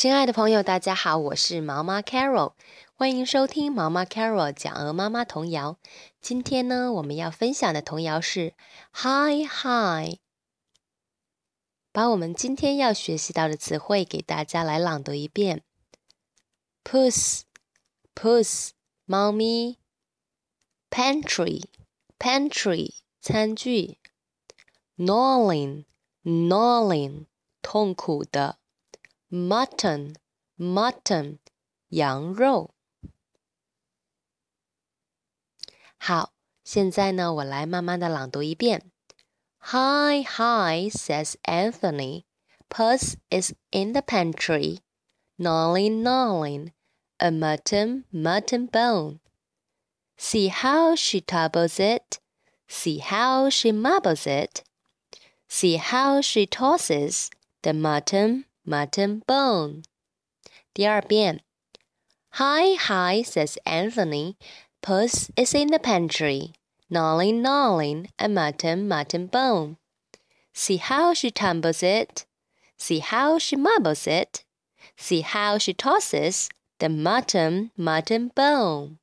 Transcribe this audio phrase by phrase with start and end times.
[0.00, 2.52] 亲爱的朋友，大家好，我是毛妈 Carol，
[2.94, 5.76] 欢迎收听毛妈 Carol 讲鹅妈妈童谣。
[6.20, 8.54] 今天呢，我们要分享的童谣是
[8.92, 10.20] Hi Hi。
[11.90, 15.64] 把我们今天要学习到的词汇给大家来朗读一遍
[16.84, 18.68] ：Puss，Puss，
[19.04, 19.78] 猫咪
[20.90, 23.98] ；Pantry，Pantry，餐具
[24.96, 27.24] ；Gnawing，Gnawing，
[27.60, 28.58] 痛苦的。
[29.29, 30.15] mutton
[30.57, 31.39] mutton
[31.89, 32.73] 羊肉。
[35.97, 38.91] 好，现在呢，我来慢慢的朗读一遍。
[39.59, 42.25] Hi, hi, says Anthony.
[42.69, 44.79] Puss is in the pantry,
[45.37, 46.71] gnawing, gnawing
[47.19, 49.19] a mutton, mutton bone.
[50.17, 52.19] See how she topbles it,
[52.67, 54.63] see how she mumbles it,
[55.47, 57.29] see how she tosses
[57.61, 59.83] the mutton, mutton bone.
[60.73, 61.41] 第二遍.
[62.37, 64.37] Hi, hi, says Anthony.
[64.81, 66.53] Puss is in the pantry,
[66.89, 69.77] gnawing, gnawing a mutton, mutton bone.
[70.53, 72.25] See how she tumbles it.
[72.77, 74.43] See how she mumbles it.
[74.97, 78.99] See how she tosses the mutton, mutton bone.